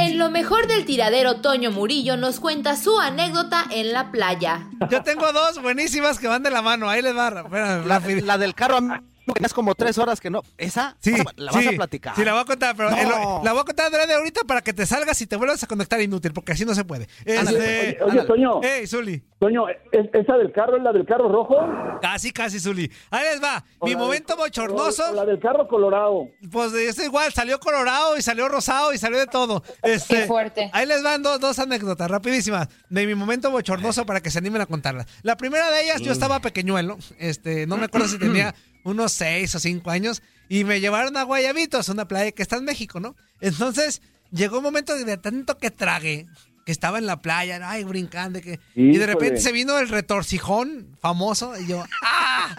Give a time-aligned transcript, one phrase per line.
[0.00, 4.68] En lo mejor del tiradero, Toño Murillo nos cuenta su anécdota en la playa.
[4.90, 6.88] Yo tengo dos buenísimas que van de la mano.
[6.88, 7.28] Ahí les va.
[7.44, 9.00] espérame, La, del carro, me
[9.34, 10.42] tenías como tres horas que no.
[10.56, 10.96] ¿Esa?
[11.00, 12.14] Sí, la vas sí, a platicar.
[12.16, 12.96] Sí, la voy a contar, pero No.
[12.96, 15.66] el- la voy a contar de ahorita para que te salgas y te vuelvas a
[15.66, 17.08] conectar inútil, porque así no se puede.
[17.24, 18.62] Este, oye, oye, Toño.
[18.62, 19.22] Ey, Zuli.
[19.38, 21.56] Toño, ¿es- ¿esa del carro es la del carro rojo?
[22.02, 22.90] Casi, casi, Zuli.
[23.10, 23.64] Ahí les va.
[23.78, 25.10] O Mi momento del- bochornoso.
[25.10, 26.28] o La del carro colorado.
[26.50, 29.62] Pues es igual, salió colorado y salió rosado y salió de todo.
[29.82, 30.70] Este, Qué fuerte.
[30.72, 34.60] Ahí les van dos, dos anécdotas rapidísimas de mi momento bochornoso para que se animen
[34.62, 35.06] a contarlas.
[35.22, 39.54] La primera de ellas, yo estaba pequeñuelo, este, no me acuerdo si tenía unos seis
[39.54, 43.14] o cinco años, y me llevaron a Guayabitos, una playa que está en México, ¿no?
[43.40, 46.26] Entonces, llegó un momento de tanto que tragué,
[46.68, 50.94] que estaba en la playa, ay, brincando, que, y de repente se vino el retorcijón
[51.00, 52.54] famoso, y yo, ¡ah!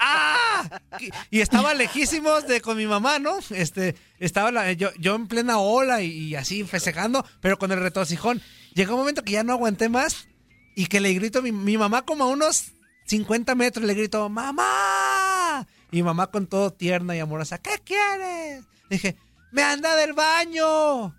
[0.00, 0.80] ¡Ah!
[0.98, 3.36] Y, y estaba lejísimos de con mi mamá, ¿no?
[3.50, 7.78] Este, estaba la- yo, yo en plena ola y, y así festejando, pero con el
[7.78, 8.42] retorcijón.
[8.74, 10.26] Llegó un momento que ya no aguanté más
[10.74, 12.72] y que le grito a mi, mi mamá como a unos
[13.06, 15.64] 50 metros, le grito, ¡mamá!
[15.92, 18.64] Y mi mamá con todo tierna y amorosa, ¿qué quieres?
[18.88, 19.16] Le dije,
[19.52, 21.14] me anda del baño.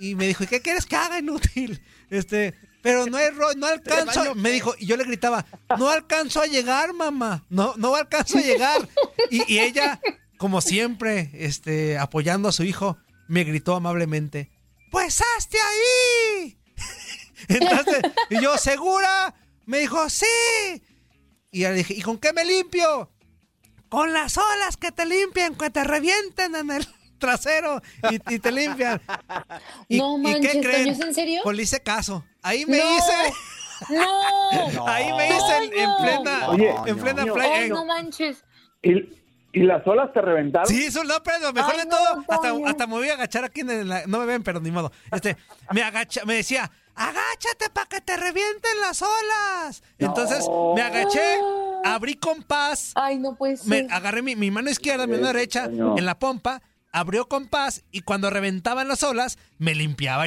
[0.00, 1.80] Y me dijo, ¿y qué quieres que haga, inútil?
[2.08, 4.34] Este, pero no hay ro- no alcanzo.
[4.34, 5.44] Me dijo, y yo le gritaba,
[5.78, 7.44] no alcanzo a llegar, mamá.
[7.50, 8.88] No, no alcanzo a llegar.
[9.30, 10.00] Y, y ella,
[10.38, 12.96] como siempre, este, apoyando a su hijo,
[13.28, 14.50] me gritó amablemente,
[14.90, 16.58] pues hazte ahí.
[17.48, 19.34] Entonces, y yo, ¿segura?
[19.66, 20.26] Me dijo, sí.
[21.52, 23.12] Y le dije, ¿y con qué me limpio?
[23.88, 26.86] Con las olas que te limpian, que te revienten en el
[27.20, 29.00] trasero y, y te limpian.
[29.88, 30.88] ¿Y, No y manches, qué creen?
[30.88, 31.40] ¿es en serio?
[31.44, 32.24] Pues le hice caso.
[32.42, 32.96] Ahí me No.
[32.96, 33.32] hice.
[33.90, 34.86] ¡No!
[34.88, 37.54] Ahí me hice en, en plena, Oye, en plena playa.
[37.54, 38.44] ¡Ay, no manches!
[38.82, 38.92] ¿Y,
[39.52, 40.68] y las olas te reventaron?
[40.68, 43.14] Sí, eso no, pero lo mejor Ay, de no, todo, hasta, hasta me voy a
[43.14, 44.92] agachar aquí en la, no me ven, pero ni modo.
[45.12, 45.36] Este,
[45.72, 49.82] me agacha, me decía, agáchate para que te revienten las olas.
[49.98, 51.38] Entonces, me agaché,
[51.84, 53.86] abrí compás, ¡Ay, no puede ser!
[53.86, 56.60] me agarré mi, mi mano izquierda, mi mano derecha en la pompa,
[56.92, 60.26] abrió compás y cuando reventaban las olas, me limpiaba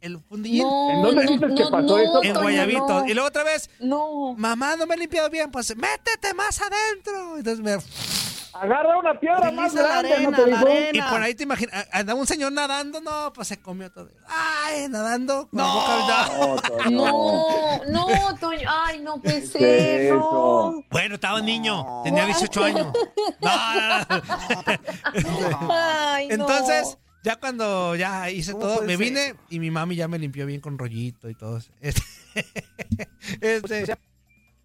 [0.00, 0.62] el fundillín.
[0.62, 2.22] No, ¿En dónde no, dices que no, pasó no, eso?
[2.22, 2.86] En Guayabito.
[3.00, 3.06] no.
[3.08, 4.34] Y luego otra vez, No.
[4.36, 7.38] mamá, no me he limpiado bien, pues métete más adentro.
[7.38, 7.76] Entonces me
[8.54, 10.90] Agarra una piedra más Utiliza la grande, ¿no arena, te la arena.
[10.92, 14.08] Y por ahí te imaginas, andaba un señor nadando, no, pues se comió todo.
[14.28, 15.48] Ay, nadando.
[15.48, 15.92] con la boca
[16.54, 16.64] abierta.
[16.90, 17.84] No, Toño.
[17.90, 18.68] No, no, Toño.
[18.70, 20.14] Ay, no puede ¿Qué es ser.
[20.14, 20.18] No.
[20.70, 20.84] eso?
[20.90, 22.86] Bueno, estaba niño, tenía 18 años.
[23.40, 23.50] No,
[25.22, 25.68] no, no.
[25.72, 26.34] Ay, no.
[26.34, 29.04] Entonces, ya cuando ya hice ¿Cómo todo, puede me ser?
[29.04, 31.58] vine y mi mami ya me limpió bien con rollito y todo.
[33.40, 33.96] Este, este,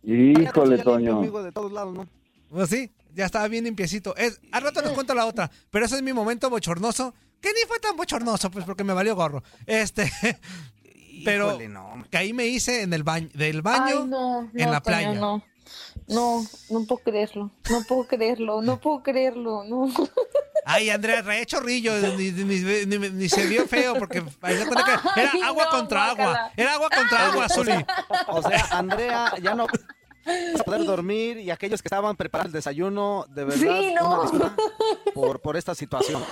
[0.04, 1.18] Híjole, Toño.
[1.18, 2.08] amigo de todos lados, ¿no?
[2.50, 4.16] pues sí, ya estaba bien limpiecito.
[4.16, 7.68] Es, al rato les cuento la otra, pero ese es mi momento bochornoso, que ni
[7.68, 9.44] fue tan bochornoso, pues porque me valió gorro.
[9.66, 10.12] Este,
[11.26, 12.06] pero Híjole, no.
[12.10, 15.14] que ahí me hice en el baño, del baño Ay, no, no, en la playa.
[15.14, 15.44] No.
[16.08, 17.52] No, no puedo creerlo.
[17.70, 18.62] No puedo creerlo.
[18.64, 19.64] No puedo creerlo.
[19.66, 19.88] No.
[20.66, 24.24] Ay, Andrea, traía chorrillo, ni, ni- ni- ni- ni se vio feo porque
[25.16, 26.52] era agua contra agua.
[26.58, 27.74] Era agua contra agua, Zuli.
[28.28, 29.68] O sea, Andrea, ya no
[30.26, 34.32] vas a poder dormir y aquellos que estaban preparando el desayuno, de verdad, Sí, no.
[35.14, 36.24] por, por esta situación.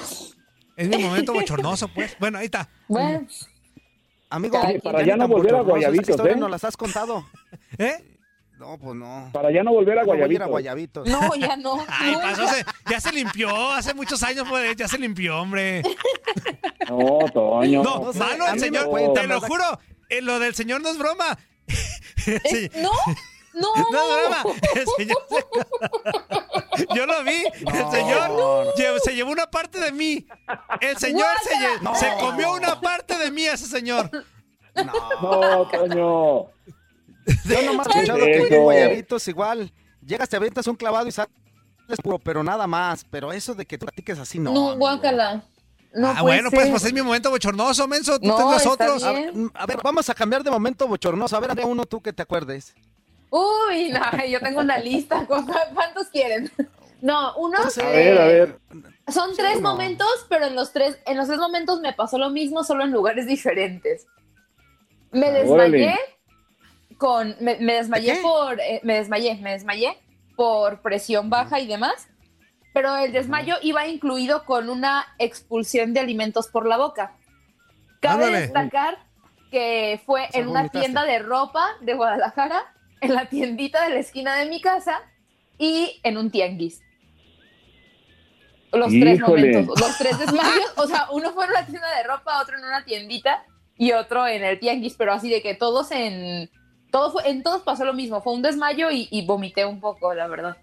[0.76, 2.16] Es mi momento bochornoso, pues.
[2.20, 2.70] Bueno, ahí está.
[2.88, 3.26] Bueno,
[4.30, 6.38] Amigo, Oye, para ya no volver a Guayabitos, historia ¿eh?
[6.38, 7.26] no las has contado.
[7.78, 8.14] ¿Eh?
[8.60, 9.30] No, pues no.
[9.34, 11.08] Para ya no volver a No voy a ir a Guayabitos.
[11.08, 11.40] Guayabitos.
[11.40, 11.86] no, ya no.
[11.88, 12.22] Ay, nunca.
[12.32, 13.72] pasó, se- ya se limpió.
[13.72, 15.82] Hace muchos años, pues, ya se limpió, hombre.
[16.90, 17.84] No, Toño.
[17.84, 18.90] No, no malo el señor.
[19.14, 19.64] te lo juro.
[20.10, 21.38] eh, lo del señor no es broma.
[22.50, 22.92] Sí, No,
[23.62, 23.76] no.
[23.92, 24.44] no broma.
[24.76, 27.44] El señor se- Yo lo vi.
[27.54, 28.64] El señor no.
[28.76, 30.26] lle- se llevó una parte de mí.
[30.82, 31.96] El señor se, lle- No.
[31.96, 34.10] se comió una parte de mí, ese señor.
[34.76, 34.94] No.
[35.22, 36.46] No, Toño.
[37.46, 39.74] Yo nomás he ¿Qué escuchado es que en Guayabitos igual
[40.06, 41.30] llegas, te avientas un clavado y sales
[42.04, 43.06] puro, pero nada más.
[43.10, 44.54] Pero eso de que tú platiques así, no.
[44.54, 44.78] No, amigo.
[44.80, 45.44] guácala.
[45.94, 46.72] No ah, bueno, pues, ser.
[46.72, 48.20] pues es mi momento bochornoso, menso.
[48.20, 49.04] Tú No, tendrás está otros.
[49.04, 49.52] A, bien.
[49.56, 51.36] a ver, vamos a cambiar de momento bochornoso.
[51.36, 52.76] A ver, Andrea, uno tú que te acuerdes.
[53.30, 55.26] Uy, no, yo tengo una lista.
[55.26, 56.50] ¿cu- ¿Cuántos quieren?
[57.02, 57.60] No, uno.
[57.64, 57.84] No sé.
[57.84, 58.60] A ver, a ver.
[59.08, 59.70] Son tres no.
[59.72, 62.92] momentos, pero en los tres, en los tres momentos me pasó lo mismo, solo en
[62.92, 64.08] lugares diferentes.
[65.12, 66.00] Me desmayé Órale.
[66.98, 68.22] con, me, me desmayé qué?
[68.22, 69.98] por, eh, me desmayé, me desmayé
[70.36, 72.08] por presión baja y demás,
[72.74, 77.16] pero el desmayo iba incluido con una expulsión de alimentos por la boca.
[78.02, 78.42] Cabe Ándale.
[78.42, 78.98] destacar
[79.52, 84.36] que fue en una tienda de ropa de Guadalajara, en la tiendita de la esquina
[84.36, 85.02] de mi casa
[85.58, 86.82] y en un tianguis.
[88.74, 89.20] Los tres
[89.54, 92.66] momentos, los tres desmayos, o sea, uno fue en una tienda de ropa, otro en
[92.66, 93.44] una tiendita
[93.78, 96.50] y otro en el tianguis, pero así de que todos en
[96.92, 100.14] todo fue, en todos pasó lo mismo, fue un desmayo y, y vomité un poco,
[100.14, 100.58] la verdad.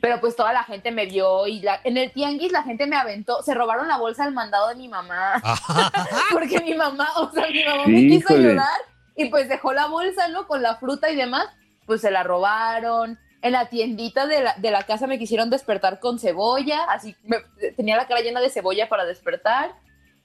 [0.00, 2.96] Pero pues toda la gente me vio y la- en el tianguis la gente me
[2.96, 5.42] aventó, se robaron la bolsa del mandado de mi mamá,
[6.32, 8.78] porque mi mamá, o sea, mi mamá me quiso ayudar
[9.16, 10.46] y pues dejó la bolsa, ¿no?
[10.46, 11.46] Con la fruta y demás,
[11.88, 13.18] pues se la robaron.
[13.42, 17.38] En la tiendita de la, de la casa me quisieron despertar con cebolla, así me-
[17.76, 19.72] tenía la cara llena de cebolla para despertar.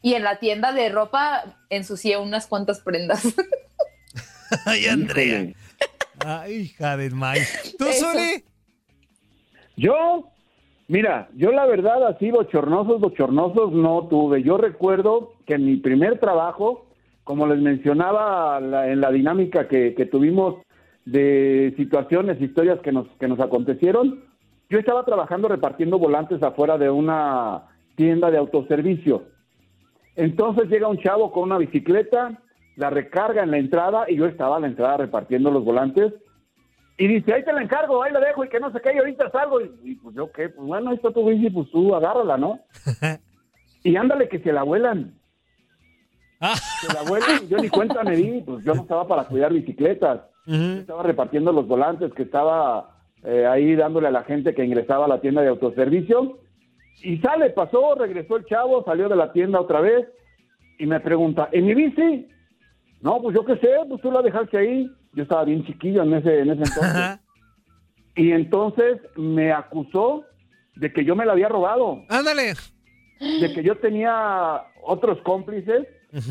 [0.01, 3.23] Y en la tienda de ropa ensucié unas cuantas prendas.
[4.65, 5.53] Ay, Andrea.
[6.25, 7.75] Ay, hija del maíz.
[7.79, 7.85] ¿Tú.
[7.85, 8.43] Zuli?
[9.75, 10.29] Yo,
[10.87, 14.43] mira, yo la verdad así bochornosos, bochornosos no tuve.
[14.43, 16.85] Yo recuerdo que en mi primer trabajo,
[17.23, 20.55] como les mencionaba la- en la dinámica que, que tuvimos
[21.05, 24.23] de situaciones, historias que nos, que nos acontecieron,
[24.69, 27.63] yo estaba trabajando repartiendo volantes afuera de una
[27.95, 29.23] tienda de autoservicio.
[30.15, 32.39] Entonces llega un chavo con una bicicleta,
[32.75, 36.13] la recarga en la entrada y yo estaba a la entrada repartiendo los volantes
[36.97, 38.99] y dice, ahí te la encargo, ahí la dejo y que no sé qué, y
[38.99, 39.61] ahorita salgo.
[39.61, 42.59] Y, y, pues yo qué, pues bueno, ahí está tu bici, pues tú agárrala, ¿no?
[43.83, 45.19] y ándale que se la vuelan.
[46.39, 46.55] Ah.
[46.55, 50.21] Se la vuelan yo ni cuenta me di, pues yo no estaba para cuidar bicicletas.
[50.45, 55.07] Estaba repartiendo los volantes, que estaba eh, ahí dándole a la gente que ingresaba a
[55.07, 56.39] la tienda de autoservicio.
[57.01, 60.07] Y sale, pasó, regresó el chavo, salió de la tienda otra vez
[60.77, 62.27] y me pregunta, ¿en mi bici?
[63.01, 64.89] No, pues yo qué sé, pues tú la dejaste ahí.
[65.13, 67.19] Yo estaba bien chiquillo en ese, en ese entonces.
[68.15, 70.23] Y entonces me acusó
[70.75, 72.53] de que yo me la había robado, Ándale.
[73.19, 75.87] de que yo tenía otros cómplices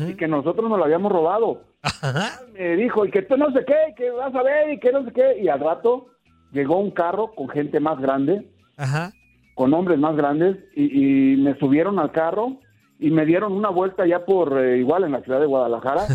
[0.07, 1.63] y que nosotros nos la habíamos robado.
[1.83, 2.41] Ajá.
[2.53, 5.03] Me dijo, y que tú no sé qué, que vas a ver, y que no
[5.05, 5.39] sé qué.
[5.41, 6.07] Y al rato
[6.51, 9.11] llegó un carro con gente más grande, Ajá.
[9.55, 12.57] con hombres más grandes, y, y me subieron al carro
[12.99, 16.05] y me dieron una vuelta ya por, eh, igual en la ciudad de Guadalajara.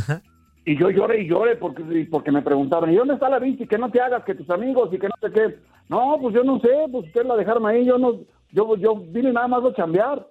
[0.64, 3.66] Y yo lloré y lloré porque, porque me preguntaron, ¿y dónde está la bici?
[3.66, 5.58] Que no te hagas, que tus amigos y que no sé qué.
[5.88, 8.20] No, pues yo no sé, pues ustedes la dejaron ahí, yo no,
[8.52, 10.26] yo, yo vine nada más a chambear.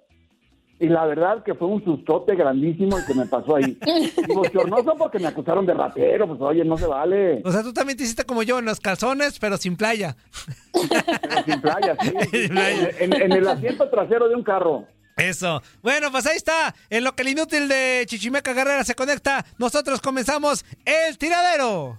[0.80, 3.76] Y la verdad que fue un sustote grandísimo el que me pasó ahí.
[4.28, 7.42] Bochornoso porque me acusaron de ratero, pues oye, no se vale.
[7.44, 10.16] O sea, tú también te hiciste como yo, en los calzones, pero sin playa.
[10.72, 12.12] Pero sin playa, sí.
[12.30, 12.90] Sin playa.
[13.00, 14.86] En, en el asiento trasero de un carro.
[15.16, 15.62] Eso.
[15.82, 16.74] Bueno, pues ahí está.
[16.90, 21.98] En lo que el inútil de Chichimeca Guerrera se conecta, nosotros comenzamos el tiradero.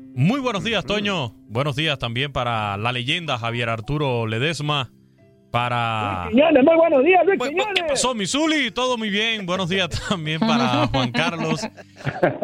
[0.00, 1.32] Muy buenos días, Toño.
[1.48, 4.90] Buenos días también para la leyenda Javier Arturo Ledesma,
[5.50, 6.26] para...
[6.30, 7.74] Quiñones, muy buenos días, Luis Quiñones.
[7.76, 8.70] ¿Qué pasó, Misuli?
[8.72, 9.46] Todo muy bien.
[9.46, 11.66] Buenos días también para Juan Carlos,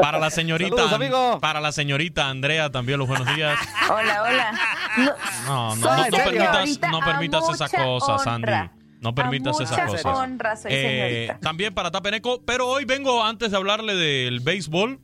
[0.01, 1.41] para la señorita, Saludos, amigo.
[1.41, 3.59] para la señorita Andrea también los buenos días.
[3.91, 4.53] Hola, hola.
[4.97, 5.05] No,
[5.47, 8.61] No, no, no, permitas, no esas cosas, honra.
[8.63, 8.83] Andy.
[9.03, 10.05] No permitas esas cosas.
[10.07, 15.01] honra soy Eh, también para Tapeneco, pero hoy vengo, antes de hablarle del béisbol,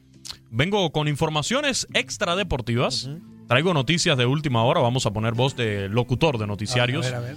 [0.50, 3.10] vengo con informaciones extra deportivas.
[3.46, 7.06] Traigo noticias de última hora, vamos a poner voz de locutor de noticiarios.
[7.06, 7.36] A ver, a ver.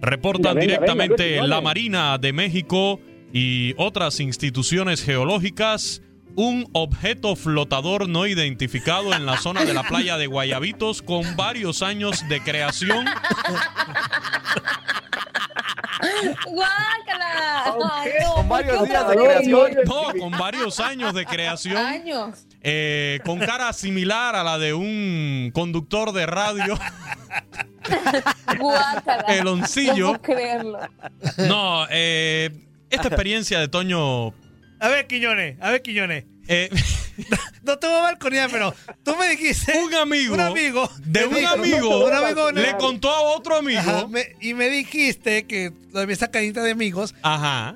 [0.00, 1.60] Reportan Venga, venga, directamente venga, la.
[1.60, 3.00] Marina de México
[3.32, 6.02] y otras instituciones geológicas
[6.36, 11.82] un objeto flotador no identificado en la zona de la playa de Guayabitos con varios
[11.82, 13.06] años de creación.
[16.46, 17.64] ¡Guácala!
[17.92, 19.38] Ay, no, Con ¿por varios qué días otra de vez?
[19.48, 19.70] creación.
[19.86, 21.76] No, con varios años de creación.
[21.76, 22.46] Años.
[22.62, 26.78] eh, con cara similar a la de un conductor de radio.
[28.58, 29.24] Guácala.
[29.26, 30.12] Peloncillo.
[30.12, 30.78] No puedo creerlo.
[31.38, 32.50] No, eh,
[32.90, 34.28] esta experiencia de Toño.
[34.78, 36.24] A ver, Quiñones, a ver, Quiñones.
[36.48, 36.68] eh,
[37.62, 39.76] No te voy a balconear, pero tú me dijiste.
[39.78, 40.34] un amigo.
[40.34, 40.88] Un amigo.
[41.00, 42.04] De un dijo- amigo.
[42.06, 42.50] Un amigo.
[42.52, 43.80] Le contó a otro amigo.
[43.80, 47.74] Ajá, me- y me dijiste que todavía esa cadenita de amigos, Ajá.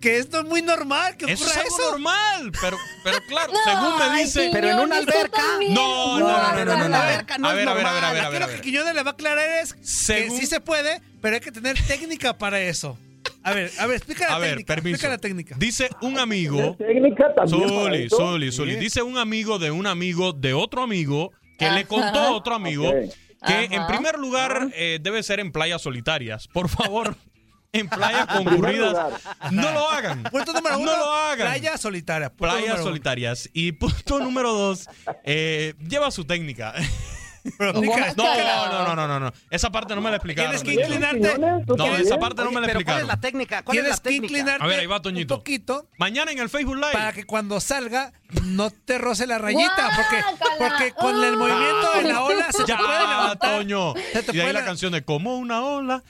[0.00, 1.90] que esto es muy normal, que Eso ocurra es algo eso.
[1.92, 4.50] normal, pero, pero claro, No, según me dice.
[4.52, 5.42] Pero en una alberca.
[5.70, 6.86] No, no, no, no, no, no, no.
[6.86, 8.12] Una alberca no A es ver, a ver, a ver, a normal.
[8.14, 8.60] ver, a Aquí ver, a lo que.
[8.60, 11.80] Quiñones le va a aclarar es Según- que sí se puede, pero hay que tener
[11.86, 12.98] técnica para eso.
[13.44, 14.74] A ver, a ver, explica la A ver, técnica.
[14.74, 14.94] permiso.
[14.94, 15.54] Explica la técnica.
[15.58, 16.76] Dice un amigo.
[16.76, 18.08] técnica también Soli.
[18.08, 18.76] Soli, Soli.
[18.76, 22.90] Dice un amigo de un amigo de otro amigo que le contó a otro amigo
[22.92, 23.62] que Ajá.
[23.64, 26.46] en primer lugar eh, debe ser en playas solitarias.
[26.48, 27.16] Por favor,
[27.72, 29.20] en playas concurridas,
[29.50, 30.22] no lo hagan.
[30.24, 30.92] Punto número uno.
[30.92, 31.48] No lo hagan.
[31.48, 32.82] Playas número uno.
[32.82, 33.50] solitarias.
[33.52, 34.88] Y punto número dos,
[35.24, 36.74] eh, lleva su técnica.
[37.58, 39.32] Pero explícala, No, no, no, no, no, no.
[39.50, 40.50] Esa parte no me la explicaron.
[40.52, 41.38] Tienes que ¿Bien, inclinarte.
[41.76, 43.02] No, esa parte no me la pero ¿cuál explicaron.
[43.02, 43.62] es la técnica?
[43.62, 44.26] ¿Cuál es Tienes la que técnica?
[44.26, 45.34] inclinarte A ver, ahí va, Toñito.
[45.34, 46.92] un poquito Mañana en el Facebook Live.
[46.92, 48.12] para que cuando salga
[48.44, 49.90] no te roce la rayita.
[49.96, 50.24] Porque,
[50.58, 53.50] porque con el movimiento de la ola se te Ya, puede levantar.
[53.58, 53.94] Toño.
[54.32, 56.02] Y ahí la canción de Como una ola.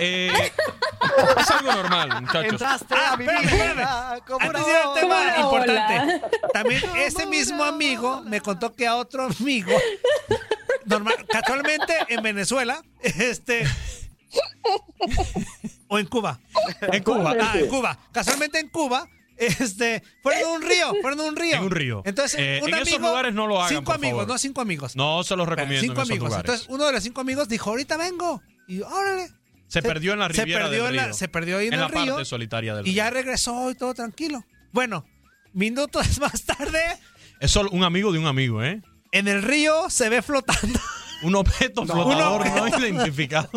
[0.00, 0.30] Eh,
[1.38, 2.52] es algo normal, muchachos.
[2.52, 4.20] Entraste Ah, a mi vida espérame.
[4.26, 5.40] como Antes una de ir al tema ola.
[5.40, 9.72] importante, también ese mismo amigo me contó que a otro amigo,
[10.90, 13.64] normal, casualmente en Venezuela, este,
[15.88, 16.38] o en Cuba,
[16.92, 17.34] En Cuba.
[17.40, 21.56] ah, en Cuba, casualmente en Cuba, este, fueron a un río, fueron a un río,
[21.56, 22.02] En un río.
[22.04, 24.28] Entonces, Eh, un en esos lugares no lo hagan, cinco por amigos, favor.
[24.28, 26.28] no cinco amigos, No se los recomiendo cinco en esos amigos.
[26.28, 26.44] lugares.
[26.50, 29.28] Entonces, uno de los cinco amigos dijo, ahorita vengo, y yo, órale.
[29.66, 31.14] se perdió en la se riviera perdió del en la- río.
[31.14, 32.14] se perdió ahí en, en el la río.
[32.14, 33.20] parte solitaria del Y ya río.
[33.22, 34.44] regresó y todo tranquilo.
[34.72, 35.04] Bueno,
[35.52, 36.82] minutos más tarde,
[37.40, 38.82] Es solo un amigo de un amigo, ¿eh?
[39.12, 40.78] En el río se ve flotando.
[41.22, 43.50] Un objeto flotador Un no identificado.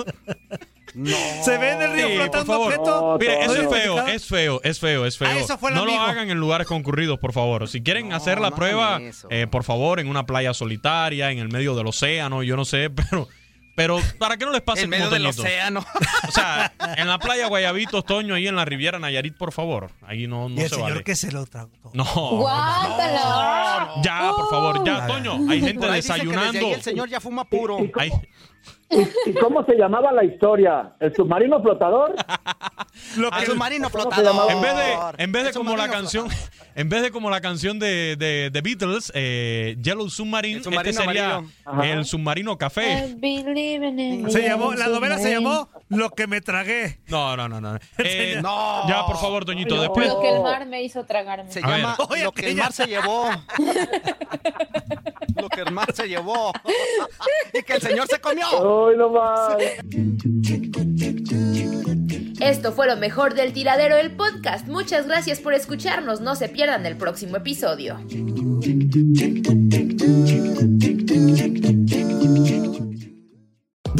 [0.95, 1.15] No.
[1.43, 2.67] Se ve en el río Sí, por flotando favor.
[2.73, 3.01] objeto.
[3.01, 5.27] No, Mire, eso es feo, es feo, es feo, es feo.
[5.29, 5.97] Ah, eso fue no amigo.
[5.97, 7.67] lo hagan en lugares concurridos, por favor.
[7.67, 11.39] Si quieren No, hacer la no prueba, eh, por favor, en una playa solitaria, en
[11.39, 13.27] el medio del océano, yo no sé, pero,
[13.75, 15.83] pero para que no les pase En medio del océano.
[16.27, 19.89] O sea, en la playa Guayabitos, Toño, ahí en la Riviera Nayarit, por favor.
[20.05, 21.03] Ahí no, no y el se señor vale.
[21.03, 21.71] que se lo tragó.
[21.93, 22.03] No.
[24.03, 25.07] Ya, por favor, ya.
[25.07, 25.33] Toño.
[25.49, 26.67] Hay gente Por ahí dice que desde desayunando.
[26.67, 27.77] ahí el señor ya fuma puro.
[29.25, 30.93] ¿Y cómo se llamaba la historia?
[30.99, 32.13] ¿El submarino flotador?
[33.17, 34.51] Lo que- submarino ¿Cómo se flotador.
[34.51, 36.67] En vez de, en vez de El como la submarino canción, flotador.
[36.75, 40.89] en vez de como la canción de, de, de Beatles, eh, Yellow Submarine, El submarino
[40.91, 41.41] este sería
[41.83, 43.15] el submarino café.
[44.29, 46.99] Se llamó, la novela se llamó Lo que me tragué.
[47.07, 47.77] No, no, no, no.
[47.99, 48.87] Eh, No.
[48.87, 49.81] Ya, por favor, Toñito, Ay, no.
[49.83, 50.07] después.
[50.07, 51.51] Lo que el mar me hizo tragarme.
[51.51, 51.77] Se A ver.
[51.81, 53.29] llama Oye, Lo que el mar se llevó.
[55.35, 56.51] Lo que el mar se llevó.
[57.53, 58.45] y que el señor se comió.
[58.89, 59.55] ¡Ay, no más!
[62.39, 64.67] Esto fue lo mejor del tiradero del podcast.
[64.67, 66.21] Muchas gracias por escucharnos.
[66.21, 67.97] No se pierdan el próximo episodio.